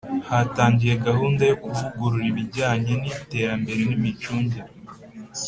Hatangiye 0.29 0.93
gahunda 1.07 1.41
yo 1.51 1.55
kuvugurura 1.63 2.25
ibijyanye 2.31 2.93
n 3.01 3.03
iterambere 3.13 3.81
n 3.89 3.91
imicungire 3.97 4.61